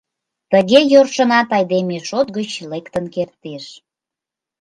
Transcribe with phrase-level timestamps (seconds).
[0.51, 3.65] Тыге йӧршынат айдеме шот гыч лектын кертеш.